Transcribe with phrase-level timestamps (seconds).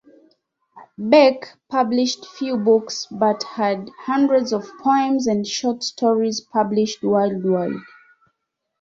[0.97, 7.79] Beck published few books but had hundreds of poems and short stories published worldwide.